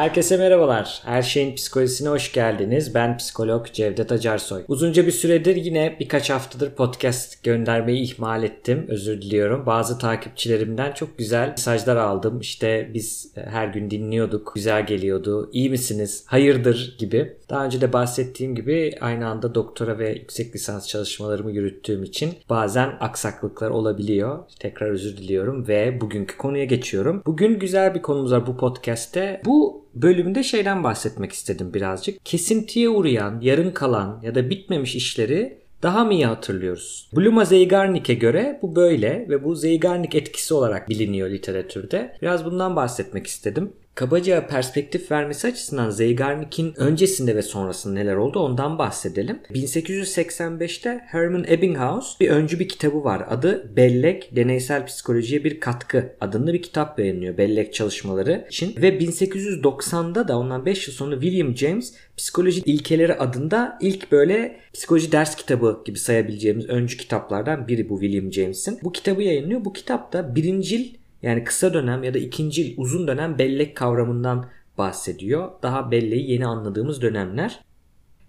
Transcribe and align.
Herkese 0.00 0.36
merhabalar. 0.36 1.02
Her 1.04 1.22
şeyin 1.22 1.54
psikolojisine 1.54 2.08
hoş 2.08 2.32
geldiniz. 2.32 2.94
Ben 2.94 3.16
psikolog 3.16 3.66
Cevdet 3.72 4.12
Acarsoy. 4.12 4.62
Uzunca 4.68 5.06
bir 5.06 5.12
süredir 5.12 5.56
yine 5.56 5.96
birkaç 6.00 6.30
haftadır 6.30 6.70
podcast 6.70 7.44
göndermeyi 7.44 8.02
ihmal 8.02 8.42
ettim. 8.42 8.86
Özür 8.88 9.22
diliyorum. 9.22 9.66
Bazı 9.66 9.98
takipçilerimden 9.98 10.92
çok 10.92 11.18
güzel 11.18 11.48
mesajlar 11.48 11.96
aldım. 11.96 12.40
İşte 12.40 12.90
biz 12.94 13.32
her 13.34 13.68
gün 13.68 13.90
dinliyorduk. 13.90 14.52
Güzel 14.54 14.86
geliyordu. 14.86 15.50
İyi 15.52 15.70
misiniz? 15.70 16.24
Hayırdır 16.26 16.96
gibi. 16.98 17.36
Daha 17.50 17.64
önce 17.64 17.80
de 17.80 17.92
bahsettiğim 17.92 18.54
gibi 18.54 18.94
aynı 19.00 19.28
anda 19.28 19.54
doktora 19.54 19.98
ve 19.98 20.10
yüksek 20.10 20.54
lisans 20.54 20.88
çalışmalarımı 20.88 21.52
yürüttüğüm 21.52 22.02
için 22.02 22.34
bazen 22.50 22.92
aksaklıklar 23.00 23.70
olabiliyor. 23.70 24.38
Tekrar 24.60 24.90
özür 24.90 25.16
diliyorum 25.16 25.68
ve 25.68 26.00
bugünkü 26.00 26.36
konuya 26.36 26.64
geçiyorum. 26.64 27.22
Bugün 27.26 27.58
güzel 27.58 27.94
bir 27.94 28.02
konumuz 28.02 28.32
var 28.32 28.46
bu 28.46 28.56
podcast'te. 28.56 29.40
Bu 29.44 29.89
bölümde 29.94 30.42
şeyden 30.42 30.84
bahsetmek 30.84 31.32
istedim 31.32 31.74
birazcık. 31.74 32.24
Kesintiye 32.24 32.88
uğrayan, 32.88 33.40
yarın 33.40 33.70
kalan 33.70 34.20
ya 34.22 34.34
da 34.34 34.50
bitmemiş 34.50 34.94
işleri 34.94 35.60
daha 35.82 36.04
mı 36.04 36.14
iyi 36.14 36.26
hatırlıyoruz? 36.26 37.10
Bluma 37.16 37.44
Zeigarnik'e 37.44 38.14
göre 38.14 38.58
bu 38.62 38.76
böyle 38.76 39.26
ve 39.28 39.44
bu 39.44 39.54
Zeigarnik 39.54 40.14
etkisi 40.14 40.54
olarak 40.54 40.88
biliniyor 40.88 41.30
literatürde. 41.30 42.16
Biraz 42.22 42.44
bundan 42.44 42.76
bahsetmek 42.76 43.26
istedim 43.26 43.72
kabaca 44.00 44.46
perspektif 44.46 45.10
vermesi 45.10 45.48
açısından 45.48 45.90
Zeigarnik'in 45.90 46.74
öncesinde 46.76 47.36
ve 47.36 47.42
sonrasında 47.42 47.94
neler 47.94 48.16
oldu 48.16 48.38
ondan 48.38 48.78
bahsedelim. 48.78 49.38
1885'te 49.50 51.00
Herman 51.06 51.44
Ebbinghaus 51.48 52.20
bir 52.20 52.30
öncü 52.30 52.58
bir 52.58 52.68
kitabı 52.68 53.04
var. 53.04 53.24
Adı 53.30 53.76
Bellek 53.76 54.36
Deneysel 54.36 54.86
Psikolojiye 54.86 55.44
Bir 55.44 55.60
Katkı 55.60 56.16
adında 56.20 56.52
bir 56.52 56.62
kitap 56.62 56.98
yayınlıyor 56.98 57.38
bellek 57.38 57.74
çalışmaları 57.74 58.46
için. 58.48 58.82
Ve 58.82 58.98
1890'da 58.98 60.28
da 60.28 60.38
ondan 60.38 60.66
5 60.66 60.88
yıl 60.88 60.94
sonra 60.94 61.20
William 61.20 61.56
James 61.56 61.94
Psikoloji 62.16 62.62
İlkeleri 62.64 63.14
adında 63.14 63.78
ilk 63.80 64.12
böyle 64.12 64.60
psikoloji 64.74 65.12
ders 65.12 65.36
kitabı 65.36 65.82
gibi 65.84 65.98
sayabileceğimiz 65.98 66.68
öncü 66.68 66.96
kitaplardan 66.96 67.68
biri 67.68 67.88
bu 67.88 68.00
William 68.00 68.32
James'in. 68.32 68.78
Bu 68.82 68.92
kitabı 68.92 69.22
yayınlıyor. 69.22 69.64
Bu 69.64 69.72
kitapta 69.72 70.34
birincil 70.34 70.99
yani 71.22 71.44
kısa 71.44 71.74
dönem 71.74 72.02
ya 72.02 72.14
da 72.14 72.18
ikinci 72.18 72.74
uzun 72.76 73.08
dönem 73.08 73.38
bellek 73.38 73.76
kavramından 73.76 74.46
bahsediyor. 74.78 75.50
Daha 75.62 75.90
belleği 75.90 76.30
yeni 76.30 76.46
anladığımız 76.46 77.02
dönemler. 77.02 77.60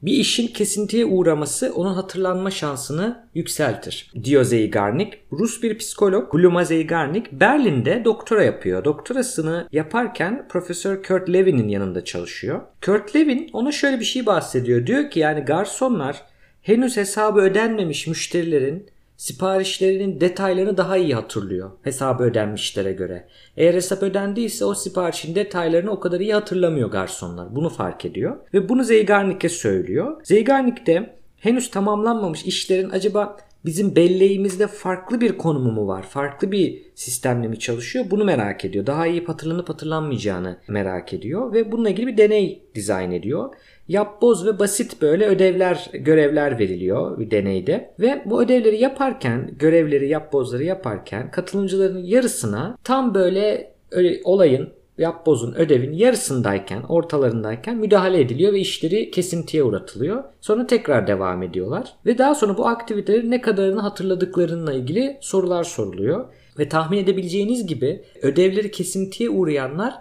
Bir 0.02 0.14
işin 0.14 0.48
kesintiye 0.48 1.06
uğraması 1.06 1.73
onun 1.75 1.94
hatırlanma 1.94 2.52
şansını 2.52 3.28
yükseltir. 3.36 4.11
Diyor 4.23 4.44
Zeigarnik. 4.44 5.14
Rus 5.31 5.64
bir 5.64 5.78
psikolog 5.78 6.31
Gluma 6.31 6.64
Zeigarnik 6.64 7.31
Berlin'de 7.31 8.02
doktora 8.06 8.44
yapıyor. 8.44 8.86
Doktorasını 8.86 9.67
yaparken 9.72 10.48
Profesör 10.50 11.03
Kurt 11.03 11.30
Levin'in 11.30 11.67
yanında 11.67 12.05
çalışıyor. 12.05 12.61
Kurt 12.86 13.16
Levin 13.16 13.50
ona 13.53 13.72
şöyle 13.72 14.00
bir 14.00 14.05
şey 14.05 14.26
bahsediyor. 14.26 14.88
Diyor 14.88 15.09
ki 15.09 15.20
yani 15.20 15.42
garsonlar 15.42 16.23
henüz 16.61 16.98
hesabı 16.98 17.39
ödenmemiş 17.39 18.08
müşterilerin 18.08 18.89
siparişlerinin 19.22 20.22
detaylarını 20.22 20.77
daha 20.77 20.97
iyi 20.97 21.16
hatırlıyor 21.16 21.72
hesabı 21.83 22.23
ödenmişlere 22.23 22.94
göre. 22.94 23.27
Eğer 23.58 23.73
hesap 23.73 24.03
ödendiyse 24.03 24.66
o 24.66 24.73
siparişin 24.73 25.36
detaylarını 25.36 25.91
o 25.91 26.00
kadar 26.00 26.19
iyi 26.19 26.33
hatırlamıyor 26.33 26.91
garsonlar. 26.91 27.55
Bunu 27.55 27.69
fark 27.69 28.05
ediyor 28.05 28.38
ve 28.53 28.69
bunu 28.69 28.83
Zeigarnik'e 28.83 29.49
söylüyor. 29.49 30.22
Zeigarnik 30.23 30.88
de 30.88 31.16
henüz 31.38 31.72
tamamlanmamış 31.72 32.45
işlerin 32.45 32.89
acaba 32.89 33.38
bizim 33.66 33.95
belleğimizde 33.95 34.67
farklı 34.67 35.22
bir 35.22 35.38
konumu 35.38 35.72
mu 35.72 35.88
var? 35.88 36.04
Farklı 36.04 36.52
bir 36.52 36.81
sistemle 36.95 37.48
mi 37.48 37.59
çalışıyor? 37.59 38.06
Bunu 38.12 38.26
merak 38.26 38.66
ediyor. 38.66 38.86
Daha 38.86 39.08
iyi 39.08 39.26
hatırlanıp 39.26 39.70
hatırlanmayacağını 39.70 40.58
merak 40.67 41.14
ediyor 41.14 41.54
ve 41.54 41.72
bununla 41.72 41.89
ilgili 41.89 42.08
bir 42.08 42.17
deney 42.17 42.64
dizayn 42.76 43.12
ediyor 43.12 43.54
yapboz 43.92 44.45
ve 44.45 44.59
basit 44.59 45.02
böyle 45.02 45.26
ödevler, 45.26 45.89
görevler 45.94 46.60
veriliyor 46.60 47.20
bir 47.20 47.32
deneyde. 47.32 47.94
Ve 48.00 48.21
bu 48.26 48.44
ödevleri 48.44 48.82
yaparken, 48.82 49.52
görevleri, 49.60 50.10
yapbozları 50.10 50.64
yaparken 50.64 51.32
katılımcıların 51.32 52.04
yarısına 52.04 52.77
tam 52.83 53.14
böyle 53.14 53.73
olayın 54.23 54.70
yapbozun 55.02 55.54
ödevin 55.54 55.94
yarısındayken, 55.94 56.84
ortalarındayken 56.89 57.78
müdahale 57.78 58.22
ediliyor 58.22 58.54
ve 58.54 58.60
işleri 58.60 59.12
kesintiye 59.12 59.64
uğratılıyor. 59.64 60.23
Sonra 60.42 60.67
tekrar 60.67 61.08
devam 61.08 61.44
ediyorlar. 61.44 61.94
Ve 62.06 62.17
daha 62.17 62.36
sonra 62.36 62.58
bu 62.58 62.67
aktiviteleri 62.67 63.32
ne 63.32 63.42
kadarını 63.42 63.82
hatırladıklarıyla 63.82 64.73
ilgili 64.73 65.17
sorular 65.22 65.64
soruluyor. 65.64 66.26
Ve 66.60 66.70
tahmin 66.70 66.98
edebileceğiniz 66.98 67.67
gibi 67.67 68.04
ödevleri 68.22 68.72
kesintiye 68.72 69.30
uğrayanlar 69.30 69.94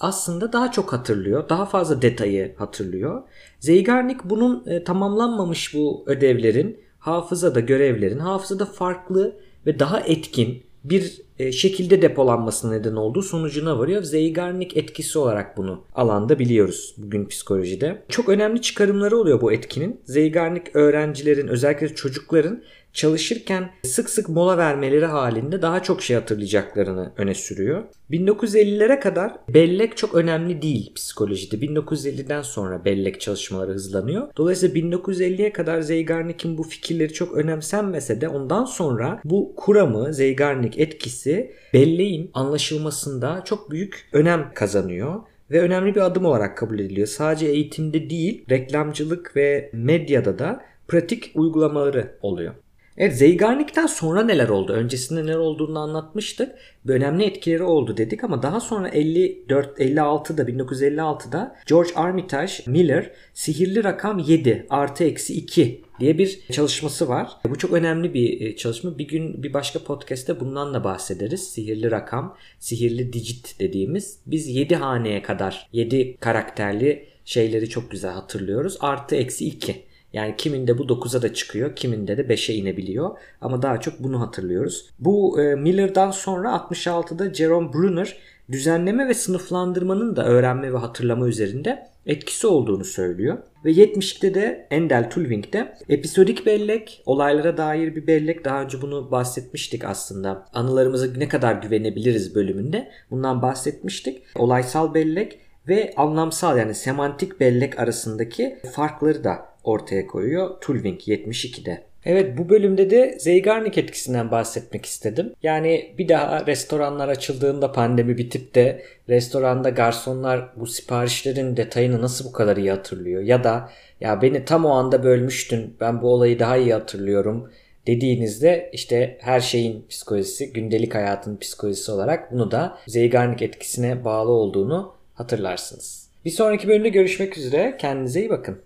aslında 0.00 0.52
daha 0.52 0.70
çok 0.70 0.92
hatırlıyor. 0.92 1.48
Daha 1.48 1.66
fazla 1.66 2.02
detayı 2.02 2.54
hatırlıyor. 2.56 3.22
Zeigarnik 3.60 4.24
bunun 4.24 4.66
e, 4.66 4.84
tamamlanmamış 4.84 5.74
bu 5.74 6.04
ödevlerin 6.06 6.80
hafızada 6.98 7.60
görevlerin 7.60 8.18
hafızada 8.18 8.66
farklı 8.66 9.36
ve 9.66 9.78
daha 9.78 10.00
etkin 10.00 10.62
bir 10.84 11.22
e, 11.38 11.52
şekilde 11.52 12.02
depolanmasına 12.02 12.70
neden 12.70 12.96
olduğu 12.96 13.22
sonucuna 13.22 13.78
varıyor. 13.78 14.02
Zeigarnik 14.02 14.76
etkisi 14.76 15.18
olarak 15.18 15.56
bunu 15.56 15.84
alanda 15.94 16.38
biliyoruz 16.38 16.94
bugün 16.98 17.26
psikolojide. 17.26 18.02
Çok 18.08 18.28
önemli 18.28 18.62
çıkarımları 18.62 19.16
oluyor 19.16 19.40
bu 19.40 19.52
etkinin. 19.52 20.00
Zeigarnik 20.04 20.76
öğrencilerin 20.76 21.48
özellikle 21.48 21.94
çocukların 21.94 22.62
çalışırken 22.94 23.70
sık 23.82 24.10
sık 24.10 24.28
mola 24.28 24.58
vermeleri 24.58 25.06
halinde 25.06 25.62
daha 25.62 25.82
çok 25.82 26.02
şey 26.02 26.16
hatırlayacaklarını 26.16 27.12
öne 27.16 27.34
sürüyor. 27.34 27.84
1950'lere 28.10 29.00
kadar 29.00 29.32
bellek 29.54 29.96
çok 29.96 30.14
önemli 30.14 30.62
değil 30.62 30.94
psikolojide. 30.94 31.56
1950'den 31.56 32.42
sonra 32.42 32.84
bellek 32.84 33.20
çalışmaları 33.20 33.72
hızlanıyor. 33.72 34.28
Dolayısıyla 34.36 34.74
1950'ye 34.74 35.52
kadar 35.52 35.80
Zeigarnik'in 35.80 36.58
bu 36.58 36.62
fikirleri 36.62 37.12
çok 37.12 37.36
önemsenmese 37.36 38.20
de 38.20 38.28
ondan 38.28 38.64
sonra 38.64 39.20
bu 39.24 39.52
kuramı 39.56 40.14
Zeigarnik 40.14 40.78
etkisi 40.78 41.52
belleğin 41.72 42.30
anlaşılmasında 42.34 43.42
çok 43.44 43.70
büyük 43.70 44.08
önem 44.12 44.50
kazanıyor 44.54 45.20
ve 45.50 45.60
önemli 45.60 45.94
bir 45.94 46.00
adım 46.00 46.24
olarak 46.24 46.58
kabul 46.58 46.78
ediliyor. 46.78 47.06
Sadece 47.06 47.46
eğitimde 47.46 48.10
değil, 48.10 48.44
reklamcılık 48.50 49.36
ve 49.36 49.70
medyada 49.72 50.38
da 50.38 50.64
pratik 50.88 51.30
uygulamaları 51.34 52.18
oluyor. 52.22 52.54
Evet 52.98 53.18
Zeigarnik'ten 53.18 53.86
sonra 53.86 54.22
neler 54.22 54.48
oldu? 54.48 54.72
Öncesinde 54.72 55.22
neler 55.22 55.36
olduğunu 55.36 55.78
anlatmıştık. 55.78 56.54
Önemli 56.88 57.24
etkileri 57.24 57.62
oldu 57.62 57.96
dedik 57.96 58.24
ama 58.24 58.42
daha 58.42 58.60
sonra 58.60 58.88
54 58.88 59.80
56'da 59.80 60.42
1956'da 60.42 61.56
George 61.66 61.90
Armitage 61.94 62.52
Miller 62.66 63.10
Sihirli 63.34 63.84
Rakam 63.84 64.18
7 64.18 64.66
artı 64.70 65.04
eksi 65.04 65.34
2 65.34 65.84
diye 66.00 66.18
bir 66.18 66.40
çalışması 66.52 67.08
var. 67.08 67.30
Bu 67.48 67.58
çok 67.58 67.72
önemli 67.72 68.14
bir 68.14 68.40
e, 68.40 68.56
çalışma. 68.56 68.98
Bir 68.98 69.08
gün 69.08 69.42
bir 69.42 69.52
başka 69.54 69.78
podcast'te 69.78 70.40
bundan 70.40 70.74
da 70.74 70.84
bahsederiz. 70.84 71.48
Sihirli 71.48 71.90
rakam, 71.90 72.36
sihirli 72.58 73.12
digit 73.12 73.60
dediğimiz. 73.60 74.18
Biz 74.26 74.48
7 74.48 74.76
haneye 74.76 75.22
kadar 75.22 75.68
7 75.72 76.16
karakterli 76.20 77.06
şeyleri 77.24 77.68
çok 77.68 77.90
güzel 77.90 78.12
hatırlıyoruz. 78.12 78.76
Artı 78.80 79.16
eksi 79.16 79.46
2. 79.46 79.84
Yani 80.14 80.34
kiminde 80.38 80.78
bu 80.78 80.82
9'a 80.82 81.22
da 81.22 81.34
çıkıyor, 81.34 81.76
kiminde 81.76 82.16
de 82.16 82.22
5'e 82.22 82.54
inebiliyor. 82.54 83.10
Ama 83.40 83.62
daha 83.62 83.80
çok 83.80 83.98
bunu 83.98 84.20
hatırlıyoruz. 84.20 84.90
Bu 84.98 85.42
e, 85.42 85.54
Miller'dan 85.54 86.10
sonra 86.10 86.48
66'da 86.48 87.34
Jerome 87.34 87.72
Brunner 87.72 88.16
düzenleme 88.52 89.08
ve 89.08 89.14
sınıflandırmanın 89.14 90.16
da 90.16 90.24
öğrenme 90.24 90.72
ve 90.72 90.78
hatırlama 90.78 91.28
üzerinde 91.28 91.86
etkisi 92.06 92.46
olduğunu 92.46 92.84
söylüyor. 92.84 93.38
Ve 93.64 93.72
70'te 93.72 94.34
de 94.34 94.66
Endel 94.70 95.10
Tulving'de 95.10 95.74
episodik 95.88 96.46
bellek, 96.46 97.02
olaylara 97.06 97.56
dair 97.56 97.96
bir 97.96 98.06
bellek. 98.06 98.44
Daha 98.44 98.62
önce 98.62 98.82
bunu 98.82 99.10
bahsetmiştik 99.10 99.84
aslında. 99.84 100.46
Anılarımıza 100.52 101.06
ne 101.16 101.28
kadar 101.28 101.54
güvenebiliriz 101.54 102.34
bölümünde. 102.34 102.90
Bundan 103.10 103.42
bahsetmiştik. 103.42 104.22
Olaysal 104.34 104.94
bellek 104.94 105.40
ve 105.68 105.92
anlamsal 105.96 106.58
yani 106.58 106.74
semantik 106.74 107.40
bellek 107.40 107.78
arasındaki 107.78 108.58
farkları 108.72 109.24
da 109.24 109.46
ortaya 109.64 110.06
koyuyor 110.06 110.60
Tulving 110.60 111.00
72'de. 111.00 111.82
Evet 112.04 112.38
bu 112.38 112.48
bölümde 112.48 112.90
de 112.90 113.18
Zeigarnik 113.18 113.78
etkisinden 113.78 114.30
bahsetmek 114.30 114.86
istedim. 114.86 115.32
Yani 115.42 115.94
bir 115.98 116.08
daha 116.08 116.46
restoranlar 116.46 117.08
açıldığında 117.08 117.72
pandemi 117.72 118.18
bitip 118.18 118.54
de 118.54 118.82
restoranda 119.08 119.68
garsonlar 119.68 120.50
bu 120.56 120.66
siparişlerin 120.66 121.56
detayını 121.56 122.02
nasıl 122.02 122.24
bu 122.24 122.32
kadar 122.32 122.56
iyi 122.56 122.70
hatırlıyor? 122.70 123.22
Ya 123.22 123.44
da 123.44 123.70
ya 124.00 124.22
beni 124.22 124.44
tam 124.44 124.64
o 124.64 124.70
anda 124.70 125.04
bölmüştün 125.04 125.76
ben 125.80 126.02
bu 126.02 126.08
olayı 126.08 126.38
daha 126.38 126.56
iyi 126.56 126.72
hatırlıyorum 126.72 127.50
dediğinizde 127.86 128.70
işte 128.72 129.18
her 129.20 129.40
şeyin 129.40 129.86
psikolojisi, 129.88 130.52
gündelik 130.52 130.94
hayatın 130.94 131.36
psikolojisi 131.36 131.92
olarak 131.92 132.32
bunu 132.32 132.50
da 132.50 132.78
Zeigarnik 132.86 133.42
etkisine 133.42 134.04
bağlı 134.04 134.30
olduğunu 134.30 134.94
hatırlarsınız. 135.14 136.08
Bir 136.24 136.30
sonraki 136.30 136.68
bölümde 136.68 136.88
görüşmek 136.88 137.38
üzere. 137.38 137.76
Kendinize 137.80 138.20
iyi 138.20 138.30
bakın. 138.30 138.62